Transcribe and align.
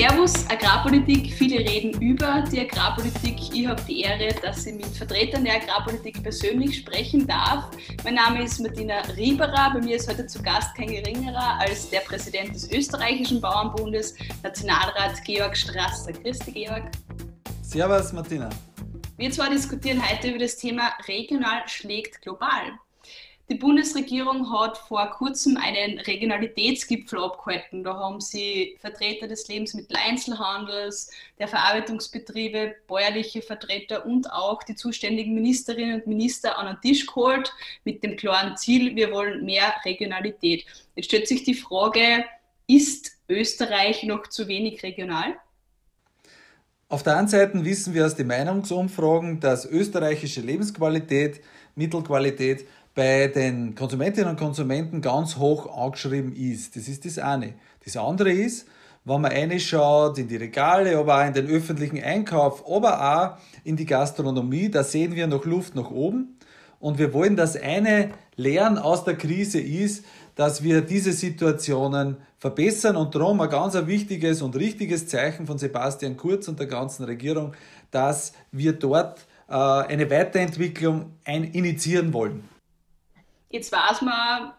Servus 0.00 0.48
Agrarpolitik. 0.48 1.30
Viele 1.34 1.58
reden 1.58 2.00
über 2.00 2.42
die 2.50 2.60
Agrarpolitik. 2.60 3.36
Ich 3.52 3.66
habe 3.66 3.82
die 3.82 4.00
Ehre, 4.00 4.34
dass 4.40 4.64
ich 4.64 4.74
mit 4.74 4.86
Vertretern 4.86 5.44
der 5.44 5.56
Agrarpolitik 5.56 6.22
persönlich 6.22 6.78
sprechen 6.78 7.26
darf. 7.26 7.70
Mein 8.02 8.14
Name 8.14 8.44
ist 8.44 8.58
Martina 8.60 9.02
Rieberer. 9.14 9.72
Bei 9.74 9.80
mir 9.82 9.96
ist 9.96 10.08
heute 10.08 10.26
zu 10.26 10.42
Gast 10.42 10.74
kein 10.74 10.86
geringerer 10.86 11.58
als 11.58 11.90
der 11.90 11.98
Präsident 11.98 12.54
des 12.54 12.72
österreichischen 12.72 13.42
Bauernbundes, 13.42 14.14
Nationalrat 14.42 15.22
Georg 15.26 15.54
Strasser. 15.54 16.14
Grüß 16.14 16.38
dich, 16.38 16.54
Georg. 16.54 16.84
Servus, 17.60 18.14
Martina. 18.14 18.48
Wir 19.18 19.30
zwei 19.30 19.50
diskutieren 19.50 20.00
heute 20.02 20.30
über 20.30 20.38
das 20.38 20.56
Thema 20.56 20.94
Regional 21.08 21.60
schlägt 21.66 22.22
global. 22.22 22.72
Die 23.50 23.56
Bundesregierung 23.56 24.48
hat 24.52 24.78
vor 24.78 25.10
kurzem 25.10 25.56
einen 25.56 25.98
Regionalitätsgipfel 25.98 27.18
abgehalten. 27.18 27.82
Da 27.82 27.96
haben 27.96 28.20
sie 28.20 28.76
Vertreter 28.80 29.26
des 29.26 29.48
Lebensmitteleinzelhandels, 29.48 31.10
der 31.36 31.48
Verarbeitungsbetriebe, 31.48 32.76
bäuerliche 32.86 33.42
Vertreter 33.42 34.06
und 34.06 34.30
auch 34.30 34.62
die 34.62 34.76
zuständigen 34.76 35.34
Ministerinnen 35.34 35.96
und 35.96 36.06
Minister 36.06 36.58
an 36.58 36.66
den 36.66 36.80
Tisch 36.80 37.04
geholt 37.06 37.52
mit 37.84 38.04
dem 38.04 38.16
klaren 38.16 38.56
Ziel, 38.56 38.94
wir 38.94 39.10
wollen 39.10 39.44
mehr 39.44 39.74
Regionalität. 39.84 40.64
Jetzt 40.94 41.06
stellt 41.06 41.26
sich 41.26 41.42
die 41.42 41.54
Frage, 41.54 42.24
ist 42.68 43.18
Österreich 43.28 44.04
noch 44.04 44.28
zu 44.28 44.46
wenig 44.46 44.84
regional? 44.84 45.34
Auf 46.88 47.02
der 47.02 47.16
einen 47.16 47.26
Seite 47.26 47.64
wissen 47.64 47.94
wir 47.94 48.06
aus 48.06 48.14
den 48.14 48.28
Meinungsumfragen, 48.28 49.40
dass 49.40 49.66
österreichische 49.66 50.40
Lebensqualität, 50.40 51.40
Mittelqualität 51.74 52.66
bei 52.94 53.28
den 53.28 53.74
Konsumentinnen 53.74 54.30
und 54.30 54.38
Konsumenten 54.38 55.00
ganz 55.00 55.36
hoch 55.36 55.76
angeschrieben 55.76 56.34
ist. 56.34 56.76
Das 56.76 56.88
ist 56.88 57.04
das 57.04 57.18
eine. 57.18 57.54
Das 57.84 57.96
andere 57.96 58.32
ist, 58.32 58.66
wenn 59.04 59.20
man 59.20 59.32
reinschaut 59.32 60.18
in 60.18 60.28
die 60.28 60.36
Regale, 60.36 60.98
aber 60.98 61.20
auch 61.20 61.26
in 61.26 61.32
den 61.32 61.48
öffentlichen 61.48 62.02
Einkauf, 62.02 62.64
aber 62.68 63.00
auch 63.00 63.38
in 63.64 63.76
die 63.76 63.86
Gastronomie, 63.86 64.68
da 64.68 64.84
sehen 64.84 65.14
wir 65.14 65.26
noch 65.26 65.44
Luft 65.44 65.74
nach 65.74 65.90
oben. 65.90 66.36
Und 66.78 66.98
wir 66.98 67.12
wollen, 67.12 67.36
dass 67.36 67.56
eine 67.56 68.10
Lehren 68.36 68.78
aus 68.78 69.04
der 69.04 69.16
Krise 69.16 69.60
ist, 69.60 70.04
dass 70.34 70.62
wir 70.62 70.80
diese 70.80 71.12
Situationen 71.12 72.16
verbessern 72.38 72.96
und 72.96 73.14
darum 73.14 73.40
ein 73.40 73.50
ganz 73.50 73.74
wichtiges 73.74 74.40
und 74.40 74.56
richtiges 74.56 75.06
Zeichen 75.06 75.46
von 75.46 75.58
Sebastian 75.58 76.16
Kurz 76.16 76.48
und 76.48 76.58
der 76.58 76.66
ganzen 76.66 77.04
Regierung, 77.04 77.52
dass 77.90 78.32
wir 78.50 78.72
dort 78.72 79.26
äh, 79.48 79.54
eine 79.54 80.10
Weiterentwicklung 80.10 81.12
initiieren 81.26 82.12
wollen. 82.14 82.49
Jetzt 83.50 83.72
weiß 83.72 84.02
man 84.02 84.52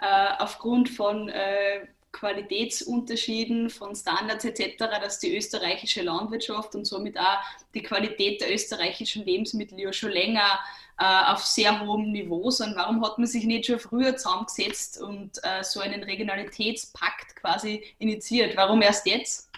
äh, 0.00 0.28
aufgrund 0.38 0.88
von 0.88 1.28
äh, 1.28 1.86
Qualitätsunterschieden, 2.12 3.68
von 3.68 3.94
Standards 3.94 4.44
etc., 4.44 4.78
dass 4.78 5.18
die 5.18 5.36
österreichische 5.36 6.02
Landwirtschaft 6.02 6.74
und 6.74 6.86
somit 6.86 7.18
auch 7.18 7.38
die 7.74 7.82
Qualität 7.82 8.40
der 8.40 8.52
österreichischen 8.54 9.24
Lebensmittel 9.24 9.78
ja 9.78 9.92
schon 9.92 10.12
länger 10.12 10.58
äh, 10.98 11.04
auf 11.26 11.44
sehr 11.44 11.78
hohem 11.78 12.12
Niveau 12.12 12.50
sind. 12.50 12.74
Warum 12.74 13.04
hat 13.04 13.18
man 13.18 13.26
sich 13.26 13.44
nicht 13.44 13.66
schon 13.66 13.78
früher 13.78 14.16
zusammengesetzt 14.16 14.98
und 15.00 15.32
äh, 15.42 15.62
so 15.62 15.80
einen 15.80 16.02
Regionalitätspakt 16.02 17.36
quasi 17.36 17.84
initiiert? 17.98 18.56
Warum 18.56 18.80
erst 18.80 19.06
jetzt? 19.06 19.50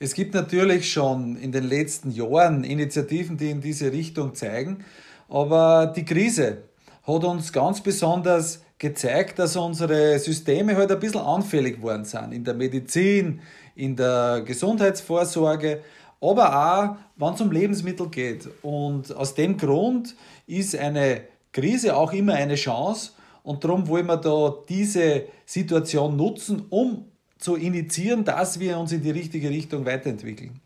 Es 0.00 0.14
gibt 0.14 0.34
natürlich 0.34 0.90
schon 0.90 1.36
in 1.36 1.52
den 1.52 1.68
letzten 1.68 2.10
Jahren 2.10 2.64
Initiativen, 2.64 3.36
die 3.36 3.50
in 3.50 3.60
diese 3.60 3.92
Richtung 3.92 4.34
zeigen, 4.34 4.84
aber 5.28 5.92
die 5.94 6.04
Krise, 6.04 6.69
hat 7.02 7.24
uns 7.24 7.52
ganz 7.52 7.80
besonders 7.80 8.62
gezeigt, 8.78 9.38
dass 9.38 9.56
unsere 9.56 10.18
Systeme 10.18 10.76
halt 10.76 10.90
ein 10.90 10.98
bisschen 10.98 11.20
anfällig 11.20 11.76
geworden 11.76 12.04
sind. 12.04 12.32
In 12.32 12.44
der 12.44 12.54
Medizin, 12.54 13.40
in 13.74 13.94
der 13.94 14.42
Gesundheitsvorsorge, 14.44 15.82
aber 16.20 16.54
auch, 16.54 16.96
wenn 17.16 17.34
es 17.34 17.40
um 17.40 17.50
Lebensmittel 17.50 18.08
geht. 18.08 18.48
Und 18.62 19.14
aus 19.14 19.34
dem 19.34 19.56
Grund 19.56 20.14
ist 20.46 20.76
eine 20.76 21.22
Krise 21.52 21.96
auch 21.96 22.12
immer 22.12 22.34
eine 22.34 22.54
Chance. 22.54 23.12
Und 23.42 23.64
darum 23.64 23.88
wollen 23.88 24.06
wir 24.06 24.16
da 24.16 24.54
diese 24.68 25.24
Situation 25.46 26.16
nutzen, 26.16 26.64
um 26.70 27.06
zu 27.38 27.56
initiieren, 27.56 28.24
dass 28.24 28.60
wir 28.60 28.78
uns 28.78 28.92
in 28.92 29.02
die 29.02 29.10
richtige 29.10 29.48
Richtung 29.48 29.86
weiterentwickeln. 29.86 30.60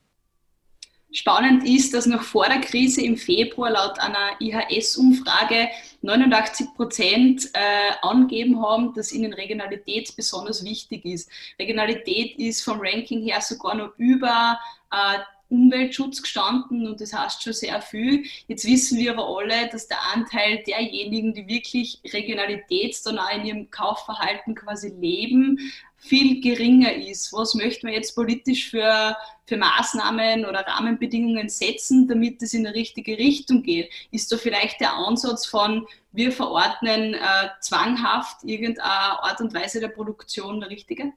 Spannend 1.15 1.65
ist, 1.65 1.95
dass 1.95 2.07
noch 2.07 2.23
vor 2.23 2.47
der 2.47 2.61
Krise 2.61 3.01
im 3.01 3.17
Februar 3.17 3.71
laut 3.71 4.01
einer 4.01 4.33
IHS-Umfrage 4.41 5.69
89 6.03 6.75
Prozent 6.75 7.51
äh, 7.53 7.93
angeben 8.03 8.61
haben, 8.61 8.93
dass 8.95 9.13
ihnen 9.13 9.33
Regionalität 9.33 10.13
besonders 10.17 10.65
wichtig 10.65 11.05
ist. 11.05 11.31
Regionalität 11.57 12.37
ist 12.37 12.63
vom 12.63 12.81
Ranking 12.81 13.23
her 13.23 13.41
sogar 13.41 13.77
noch 13.77 13.97
über 13.97 14.59
äh, 14.91 15.19
Umweltschutz 15.51 16.21
gestanden 16.21 16.89
und 16.89 17.01
das 17.01 17.13
heißt 17.13 17.45
schon 17.45 17.53
sehr 17.53 17.81
viel. 17.81 18.25
Jetzt 18.49 18.67
wissen 18.67 18.99
wir 18.99 19.13
aber 19.13 19.29
alle, 19.39 19.69
dass 19.71 19.87
der 19.87 20.03
Anteil 20.13 20.65
derjenigen, 20.67 21.33
die 21.33 21.47
wirklich 21.47 22.01
Regionalität 22.13 22.99
dann 23.05 23.21
auch 23.21 23.33
in 23.33 23.45
ihrem 23.45 23.71
Kaufverhalten 23.71 24.57
quasi 24.57 24.89
leben, 24.89 25.61
viel 26.05 26.43
geringer 26.43 26.95
ist. 26.95 27.33
Was 27.33 27.55
möchten 27.55 27.87
wir 27.87 27.95
jetzt 27.95 28.15
politisch 28.15 28.69
für, 28.69 29.17
für 29.47 29.57
Maßnahmen 29.57 30.45
oder 30.45 30.61
Rahmenbedingungen 30.61 31.49
setzen, 31.49 32.07
damit 32.07 32.43
es 32.43 32.53
in 32.53 32.65
die 32.65 32.71
richtige 32.71 33.17
Richtung 33.17 33.63
geht? 33.63 33.89
Ist 34.11 34.31
da 34.31 34.37
vielleicht 34.37 34.81
der 34.81 34.93
Ansatz 34.93 35.47
von, 35.47 35.87
wir 36.13 36.31
verordnen 36.31 37.15
äh, 37.15 37.19
zwanghaft 37.63 38.45
irgendeine 38.45 38.91
Art 38.91 39.41
und 39.41 39.55
Weise 39.55 39.81
der 39.81 39.89
Produktion 39.89 40.61
der 40.61 40.69
richtige? 40.69 41.13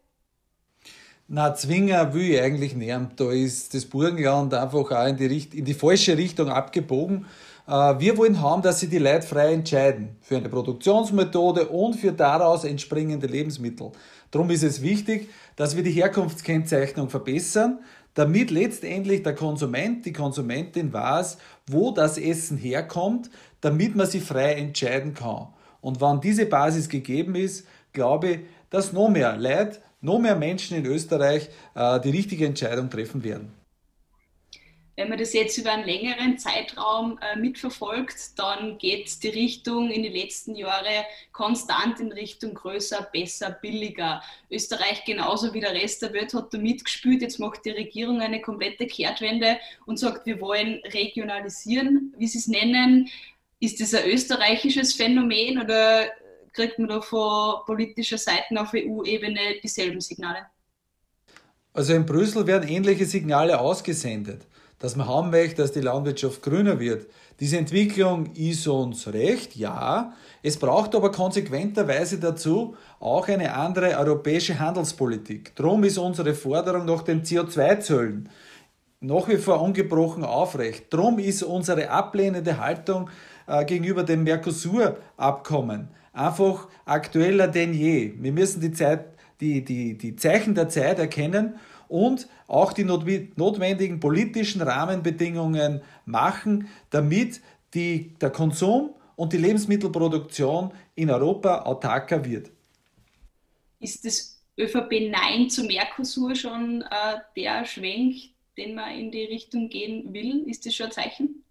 Na, 1.27 1.53
Zwinger 1.53 2.13
will 2.13 2.31
ich 2.31 2.41
eigentlich 2.41 2.73
nicht. 2.73 2.95
Da 3.17 3.31
ist 3.31 3.73
das 3.73 3.85
Burgenland 3.85 4.53
einfach 4.53 4.89
auch 4.89 5.07
in 5.07 5.17
die, 5.17 5.49
in 5.51 5.65
die 5.65 5.73
falsche 5.73 6.17
Richtung 6.17 6.47
abgebogen. 6.47 7.25
Äh, 7.67 7.71
wir 7.99 8.17
wollen 8.17 8.41
haben, 8.41 8.61
dass 8.61 8.79
sie 8.79 8.87
die 8.87 8.99
Leute 8.99 9.27
frei 9.27 9.53
entscheiden 9.53 10.15
für 10.21 10.37
eine 10.37 10.47
Produktionsmethode 10.47 11.67
und 11.67 11.95
für 11.97 12.13
daraus 12.13 12.63
entspringende 12.63 13.27
Lebensmittel. 13.27 13.91
Darum 14.31 14.49
ist 14.49 14.63
es 14.63 14.81
wichtig, 14.81 15.29
dass 15.55 15.75
wir 15.75 15.83
die 15.83 15.91
Herkunftskennzeichnung 15.91 17.09
verbessern, 17.09 17.79
damit 18.13 18.51
letztendlich 18.51 19.23
der 19.23 19.35
Konsument, 19.35 20.05
die 20.05 20.13
Konsumentin 20.13 20.91
weiß, 20.91 21.37
wo 21.67 21.91
das 21.91 22.17
Essen 22.17 22.57
herkommt, 22.57 23.29
damit 23.61 23.95
man 23.95 24.07
sich 24.07 24.23
frei 24.23 24.53
entscheiden 24.55 25.13
kann. 25.13 25.49
Und 25.81 26.01
wenn 26.01 26.19
diese 26.19 26.45
Basis 26.45 26.89
gegeben 26.89 27.35
ist, 27.35 27.67
glaube 27.93 28.27
ich, 28.29 28.39
dass 28.69 28.91
noch 28.91 29.09
mehr 29.09 29.37
Leute, 29.37 29.79
noch 30.01 30.19
mehr 30.19 30.35
Menschen 30.35 30.77
in 30.77 30.85
Österreich 30.85 31.49
äh, 31.75 31.99
die 31.99 32.09
richtige 32.09 32.45
Entscheidung 32.45 32.89
treffen 32.89 33.23
werden. 33.23 33.51
Wenn 34.97 35.09
man 35.09 35.19
das 35.19 35.33
jetzt 35.33 35.55
über 35.59 35.73
einen 35.73 35.85
längeren 35.85 36.39
Zeitraum 36.39 37.19
äh, 37.21 37.37
mitverfolgt, 37.37 38.39
dann 38.39 38.79
geht 38.79 39.21
die 39.21 39.29
Richtung 39.29 39.91
in 39.91 40.01
die 40.01 40.09
letzten 40.09 40.55
Jahre 40.55 41.05
konstant 41.31 41.99
in 41.99 42.11
Richtung 42.11 42.55
größer, 42.55 43.07
besser, 43.13 43.51
billiger. 43.51 44.23
Österreich 44.49 45.05
genauso 45.05 45.53
wie 45.53 45.59
der 45.59 45.75
Rest 45.75 46.01
der 46.01 46.13
Welt 46.13 46.33
hat 46.33 46.51
da 46.51 46.57
mitgespielt. 46.57 47.21
Jetzt 47.21 47.39
macht 47.39 47.63
die 47.65 47.69
Regierung 47.69 48.21
eine 48.21 48.41
komplette 48.41 48.87
Kehrtwende 48.87 49.59
und 49.85 49.99
sagt, 49.99 50.25
wir 50.25 50.41
wollen 50.41 50.81
regionalisieren, 50.85 52.15
wie 52.17 52.27
sie 52.27 52.39
es 52.39 52.47
nennen. 52.47 53.07
Ist 53.59 53.79
das 53.79 53.93
ein 53.93 54.09
österreichisches 54.09 54.95
Phänomen 54.95 55.61
oder 55.61 56.07
kriegt 56.53 56.79
man 56.79 56.89
da 56.89 57.01
von 57.01 57.63
politischer 57.67 58.17
Seite 58.17 58.59
auf 58.59 58.73
EU-Ebene 58.73 59.59
dieselben 59.61 60.01
Signale? 60.01 60.47
Also 61.77 61.93
in 61.93 62.07
Brüssel 62.07 62.47
werden 62.47 62.67
ähnliche 62.67 63.05
Signale 63.05 63.59
ausgesendet 63.59 64.41
dass 64.79 64.95
man 64.95 65.07
haben 65.07 65.29
möchte, 65.31 65.61
dass 65.61 65.71
die 65.71 65.81
Landwirtschaft 65.81 66.41
grüner 66.43 66.79
wird. 66.79 67.07
Diese 67.39 67.57
Entwicklung 67.57 68.33
ist 68.35 68.67
uns 68.67 69.07
recht, 69.07 69.55
ja. 69.55 70.13
Es 70.43 70.57
braucht 70.57 70.93
aber 70.95 71.11
konsequenterweise 71.11 72.19
dazu 72.19 72.75
auch 72.99 73.27
eine 73.27 73.55
andere 73.55 73.97
europäische 73.97 74.59
Handelspolitik. 74.59 75.55
Darum 75.55 75.83
ist 75.83 75.97
unsere 75.97 76.33
Forderung 76.35 76.85
nach 76.85 77.01
den 77.01 77.23
CO2-Zöllen 77.23 78.29
nach 78.99 79.27
wie 79.27 79.37
vor 79.37 79.61
ungebrochen 79.61 80.23
aufrecht. 80.23 80.91
Darum 80.91 81.19
ist 81.19 81.43
unsere 81.43 81.89
ablehnende 81.89 82.57
Haltung 82.59 83.11
äh, 83.45 83.63
gegenüber 83.63 84.03
dem 84.03 84.23
Mercosur-Abkommen 84.23 85.89
einfach 86.13 86.67
aktueller 86.85 87.47
denn 87.47 87.73
je. 87.73 88.13
Wir 88.17 88.31
müssen 88.31 88.59
die, 88.59 88.71
Zeit, 88.71 89.05
die, 89.41 89.63
die, 89.63 89.97
die 89.97 90.15
Zeichen 90.15 90.55
der 90.55 90.69
Zeit 90.69 90.99
erkennen 90.99 91.59
und 91.87 92.27
auch 92.47 92.73
die 92.73 92.83
notwendigen 92.83 93.99
politischen 93.99 94.61
Rahmenbedingungen 94.61 95.81
machen, 96.05 96.67
damit 96.89 97.41
die, 97.73 98.13
der 98.19 98.29
Konsum 98.29 98.91
und 99.15 99.33
die 99.33 99.37
Lebensmittelproduktion 99.37 100.71
in 100.95 101.09
Europa 101.09 101.63
autarker 101.63 102.23
wird. 102.23 102.51
Ist 103.79 104.05
das 104.05 104.41
ÖVP 104.59 105.11
Nein 105.11 105.49
zu 105.49 105.63
Mercosur 105.63 106.35
schon 106.35 106.81
äh, 106.81 107.17
der 107.35 107.65
Schwenk, 107.65 108.15
den 108.57 108.75
man 108.75 108.97
in 108.97 109.11
die 109.11 109.25
Richtung 109.25 109.69
gehen 109.69 110.13
will? 110.13 110.47
Ist 110.47 110.65
das 110.65 110.73
schon 110.73 110.87
ein 110.87 110.91
Zeichen? 110.91 111.43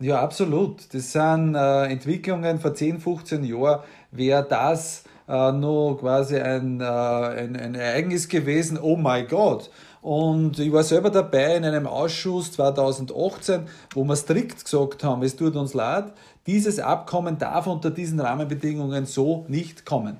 Ja, 0.00 0.20
absolut. 0.20 0.92
Das 0.92 1.12
sind 1.12 1.54
äh, 1.54 1.84
Entwicklungen 1.86 2.58
vor 2.58 2.74
10, 2.74 3.00
15 3.00 3.44
Jahren. 3.44 3.82
Wäre 4.10 4.46
das 4.46 5.04
äh, 5.28 5.52
noch 5.52 5.98
quasi 6.00 6.38
ein, 6.38 6.80
äh, 6.80 6.84
ein, 6.84 7.56
ein 7.56 7.74
Ereignis 7.74 8.28
gewesen, 8.28 8.78
oh 8.80 8.96
my 8.96 9.24
God. 9.24 9.70
Und 10.02 10.58
ich 10.58 10.70
war 10.70 10.82
selber 10.82 11.08
dabei 11.08 11.56
in 11.56 11.64
einem 11.64 11.86
Ausschuss 11.86 12.52
2018, 12.52 13.66
wo 13.94 14.04
wir 14.04 14.16
strikt 14.16 14.62
gesagt 14.62 15.02
haben, 15.02 15.22
es 15.22 15.34
tut 15.34 15.56
uns 15.56 15.72
leid, 15.72 16.12
dieses 16.46 16.78
Abkommen 16.78 17.38
darf 17.38 17.66
unter 17.66 17.90
diesen 17.90 18.20
Rahmenbedingungen 18.20 19.06
so 19.06 19.46
nicht 19.48 19.86
kommen. 19.86 20.18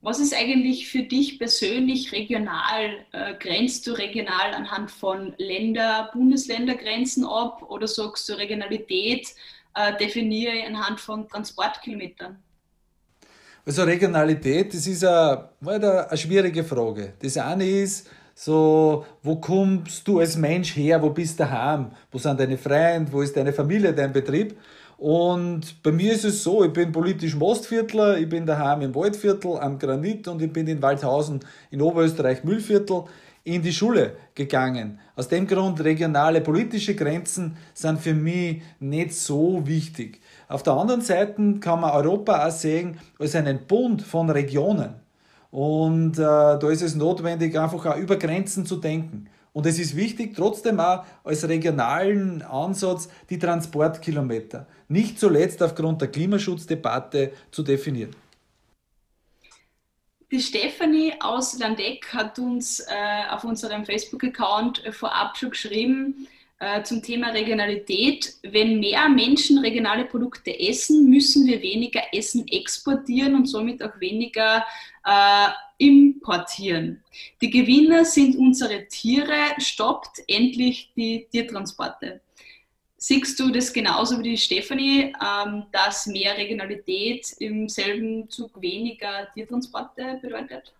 Was 0.00 0.20
ist 0.20 0.32
eigentlich 0.32 0.88
für 0.88 1.02
dich 1.02 1.36
persönlich 1.36 2.12
regional? 2.12 3.04
Äh, 3.10 3.34
grenzt 3.40 3.84
du 3.88 3.90
regional 3.90 4.54
anhand 4.54 4.88
von 4.92 5.34
Länder, 5.38 6.10
Bundesländergrenzen 6.12 7.24
ab 7.24 7.68
oder 7.68 7.88
sagst 7.88 8.28
du 8.28 8.34
Regionalität 8.34 9.34
äh, 9.76 9.96
definiere 9.96 10.52
ich 10.54 10.66
anhand 10.66 11.00
von 11.00 11.28
Transportkilometern? 11.28 12.38
Also 13.64 13.82
Regionalität, 13.82 14.72
das 14.72 14.86
ist 14.86 15.04
eine, 15.04 15.50
eine 15.60 16.16
schwierige 16.16 16.64
Frage. 16.64 17.14
Das 17.20 17.36
eine 17.36 17.68
ist, 17.68 18.08
so, 18.38 19.04
wo 19.22 19.36
kommst 19.36 20.06
du 20.06 20.20
als 20.20 20.36
Mensch 20.36 20.76
her, 20.76 21.02
wo 21.02 21.10
bist 21.10 21.40
du 21.40 21.44
daheim, 21.44 21.90
wo 22.12 22.18
sind 22.18 22.38
deine 22.38 22.58
Freunde, 22.58 23.10
wo 23.10 23.22
ist 23.22 23.36
deine 23.36 23.52
Familie, 23.52 23.94
dein 23.94 24.12
Betrieb? 24.12 24.56
Und 24.98 25.82
bei 25.82 25.90
mir 25.90 26.12
ist 26.12 26.24
es 26.24 26.42
so, 26.42 26.64
ich 26.64 26.72
bin 26.72 26.92
politisch 26.92 27.34
Mostviertler, 27.34 28.18
ich 28.18 28.28
bin 28.28 28.46
daheim 28.46 28.82
im 28.82 28.94
Waldviertel 28.94 29.58
am 29.58 29.78
Granit 29.78 30.28
und 30.28 30.40
ich 30.40 30.52
bin 30.52 30.66
in 30.68 30.80
Waldhausen 30.80 31.40
in 31.70 31.82
Oberösterreich 31.82 32.44
Müllviertel 32.44 33.04
in 33.46 33.62
die 33.62 33.72
Schule 33.72 34.16
gegangen. 34.34 34.98
Aus 35.14 35.28
dem 35.28 35.46
Grund, 35.46 35.82
regionale 35.82 36.40
politische 36.40 36.96
Grenzen 36.96 37.56
sind 37.74 38.00
für 38.00 38.12
mich 38.12 38.60
nicht 38.80 39.14
so 39.14 39.64
wichtig. 39.64 40.20
Auf 40.48 40.64
der 40.64 40.72
anderen 40.72 41.00
Seite 41.00 41.60
kann 41.60 41.80
man 41.80 41.92
Europa 41.92 42.44
auch 42.44 42.50
sehen 42.50 42.98
als 43.20 43.36
einen 43.36 43.66
Bund 43.66 44.02
von 44.02 44.30
Regionen. 44.30 44.94
Und 45.52 46.18
äh, 46.18 46.22
da 46.22 46.70
ist 46.70 46.82
es 46.82 46.96
notwendig, 46.96 47.56
einfach 47.56 47.86
auch 47.86 47.96
über 47.96 48.16
Grenzen 48.16 48.66
zu 48.66 48.76
denken. 48.76 49.28
Und 49.52 49.64
es 49.64 49.78
ist 49.78 49.94
wichtig, 49.94 50.34
trotzdem 50.34 50.80
auch 50.80 51.04
als 51.22 51.48
regionalen 51.48 52.42
Ansatz 52.42 53.08
die 53.30 53.38
Transportkilometer, 53.38 54.66
nicht 54.88 55.20
zuletzt 55.20 55.62
aufgrund 55.62 56.02
der 56.02 56.08
Klimaschutzdebatte 56.08 57.30
zu 57.52 57.62
definieren. 57.62 58.10
Die 60.32 60.40
Stefanie 60.40 61.12
aus 61.20 61.56
Landeck 61.58 62.12
hat 62.12 62.38
uns 62.40 62.80
äh, 62.80 63.28
auf 63.30 63.44
unserem 63.44 63.84
Facebook-Account 63.84 64.82
vorab 64.90 65.36
schon 65.36 65.50
geschrieben, 65.50 66.26
äh, 66.58 66.82
zum 66.82 67.02
Thema 67.02 67.30
Regionalität. 67.30 68.34
Wenn 68.42 68.80
mehr 68.80 69.08
Menschen 69.08 69.58
regionale 69.58 70.04
Produkte 70.04 70.58
essen, 70.58 71.08
müssen 71.08 71.46
wir 71.46 71.62
weniger 71.62 72.02
Essen 72.12 72.48
exportieren 72.48 73.34
und 73.36 73.46
somit 73.46 73.82
auch 73.82 74.00
weniger 74.00 74.64
äh, 75.04 75.48
importieren. 75.78 77.04
Die 77.40 77.50
Gewinner 77.50 78.04
sind 78.04 78.36
unsere 78.36 78.88
Tiere, 78.88 79.54
stoppt 79.58 80.24
endlich 80.26 80.90
die 80.96 81.26
Tiertransporte. 81.30 82.20
Siehst 83.08 83.38
du 83.38 83.52
das 83.52 83.72
genauso 83.72 84.18
wie 84.18 84.30
die 84.30 84.36
Stefanie, 84.36 85.12
ähm, 85.22 85.62
dass 85.70 86.08
mehr 86.08 86.36
Regionalität 86.36 87.36
im 87.38 87.68
selben 87.68 88.28
Zug 88.28 88.60
weniger 88.60 89.28
Tiertransporte 89.32 90.18
bedeutet? 90.20 90.74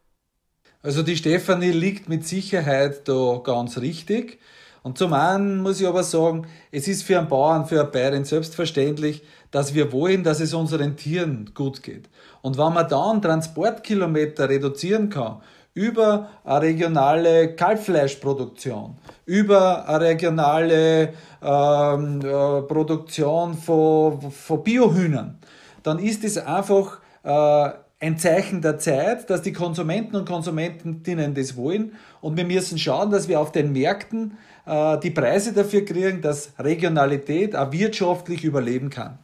Also 0.83 1.05
die 1.05 1.17
Stefanie 1.17 1.71
liegt 1.71 2.09
mit 2.09 2.27
Sicherheit 2.27 3.07
da 3.07 3.41
ganz 3.45 3.79
richtig. 3.79 4.41
Und 4.83 4.99
zum 4.99 5.13
einen 5.13 5.59
muss 5.59 5.81
ich 5.81 5.87
aber 5.87 6.03
sagen, 6.03 6.49
es 6.73 6.89
ist 6.89 7.05
für 7.05 7.17
einen 7.17 7.29
Bauern, 7.29 7.65
für 7.65 7.79
eine 7.79 7.91
Bäuerin 7.91 8.25
selbstverständlich, 8.25 9.23
dass 9.53 9.73
wir 9.73 9.93
wollen, 9.93 10.25
dass 10.25 10.41
es 10.41 10.53
unseren 10.53 10.97
Tieren 10.97 11.53
gut 11.55 11.85
geht. 11.85 12.09
Und 12.43 12.59
wenn 12.59 12.73
man 12.73 12.89
dann 12.89 13.23
Transportkilometer 13.23 14.49
reduzieren 14.49 15.11
kann, 15.11 15.43
über 15.77 16.31
eine 16.43 16.63
regionale 16.63 17.55
Kalbfleischproduktion, 17.55 18.97
über 19.27 19.87
eine 19.87 20.01
regionale 20.07 21.13
ähm, 21.43 22.21
äh, 22.23 22.63
Produktion 22.63 23.55
von, 23.55 24.33
von 24.33 24.63
Biohühnern, 24.65 25.39
dann 25.83 25.99
ist 25.99 26.25
es 26.25 26.39
einfach 26.39 26.99
äh, 27.23 27.71
ein 28.01 28.17
Zeichen 28.19 28.63
der 28.63 28.79
Zeit, 28.79 29.29
dass 29.29 29.43
die 29.43 29.53
Konsumenten 29.53 30.17
und 30.17 30.27
Konsumentinnen 30.27 31.35
das 31.35 31.57
wollen. 31.59 31.93
Und 32.23 32.39
wir 32.39 32.47
müssen 32.47 32.79
schauen, 32.79 33.11
dass 33.11 33.29
wir 33.29 33.39
auf 33.39 33.53
den 33.53 33.73
Märkten 33.73 34.39
äh, 34.65 34.99
die 35.01 35.11
Preise 35.11 35.53
dafür 35.53 35.85
kriegen, 35.85 36.23
dass 36.23 36.53
Regionalität 36.59 37.55
auch 37.55 37.71
wirtschaftlich 37.71 38.45
überleben 38.45 38.89
kann. 38.89 39.19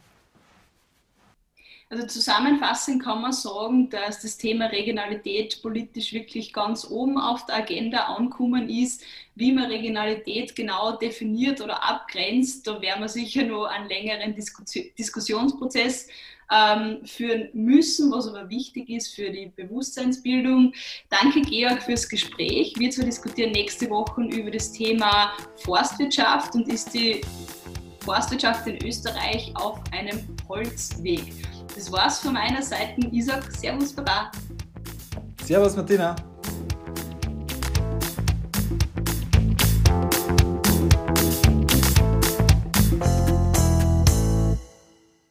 Also 1.93 2.07
zusammenfassend 2.07 3.03
kann 3.03 3.21
man 3.21 3.33
sagen, 3.33 3.87
dass 3.87 4.19
das 4.23 4.35
Thema 4.35 4.65
Regionalität 4.65 5.61
politisch 5.61 6.11
wirklich 6.11 6.51
ganz 6.51 6.89
oben 6.89 7.19
auf 7.19 7.45
der 7.45 7.57
Agenda 7.57 8.05
angekommen 8.05 8.67
ist. 8.67 9.03
Wie 9.35 9.51
man 9.51 9.65
Regionalität 9.65 10.55
genau 10.55 10.97
definiert 10.97 11.61
oder 11.61 11.87
abgrenzt, 11.87 12.65
da 12.65 12.81
werden 12.81 13.01
wir 13.01 13.09
sicher 13.09 13.43
noch 13.43 13.65
einen 13.65 13.87
längeren 13.89 14.33
Diskussionsprozess 14.33 16.07
ähm, 16.51 17.05
führen 17.05 17.49
müssen, 17.53 18.11
was 18.11 18.27
aber 18.27 18.49
wichtig 18.49 18.89
ist 18.89 19.13
für 19.13 19.29
die 19.29 19.51
Bewusstseinsbildung. 19.55 20.73
Danke, 21.11 21.41
Georg, 21.41 21.83
fürs 21.83 22.09
Gespräch. 22.09 22.73
Wir 22.75 22.89
zwei 22.89 23.03
diskutieren 23.03 23.51
nächste 23.51 23.87
Woche 23.91 24.23
über 24.23 24.49
das 24.49 24.71
Thema 24.71 25.31
Forstwirtschaft 25.57 26.55
und 26.55 26.67
ist 26.69 26.91
die 26.95 27.21
Forstwirtschaft 27.99 28.65
in 28.65 28.83
Österreich 28.83 29.51
auf 29.53 29.79
einem 29.91 30.19
Holzweg. 30.49 31.31
Das 31.75 31.91
war's 31.91 32.19
von 32.19 32.33
meiner 32.33 32.61
Seite. 32.61 33.01
Ich 33.11 33.25
sag 33.25 33.43
Servus, 33.51 33.93
Baba. 33.93 34.31
Servus, 35.43 35.75
Martina. 35.75 36.15